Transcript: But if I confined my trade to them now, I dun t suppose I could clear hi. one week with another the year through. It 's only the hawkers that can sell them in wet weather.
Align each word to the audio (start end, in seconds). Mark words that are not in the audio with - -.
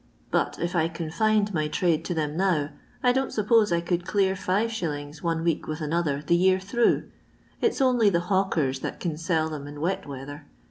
But 0.31 0.57
if 0.57 0.75
I 0.75 0.87
confined 0.87 1.53
my 1.53 1.67
trade 1.67 2.03
to 2.05 2.15
them 2.15 2.35
now, 2.35 2.71
I 3.03 3.11
dun 3.11 3.25
t 3.27 3.33
suppose 3.33 3.71
I 3.71 3.81
could 3.81 4.03
clear 4.03 4.33
hi. 4.33 4.67
one 5.21 5.43
week 5.43 5.67
with 5.67 5.79
another 5.79 6.23
the 6.25 6.35
year 6.35 6.59
through. 6.59 7.11
It 7.61 7.75
's 7.75 7.81
only 7.81 8.09
the 8.09 8.21
hawkers 8.21 8.79
that 8.79 8.99
can 8.99 9.15
sell 9.15 9.47
them 9.47 9.67
in 9.67 9.79
wet 9.79 10.07
weather. 10.07 10.47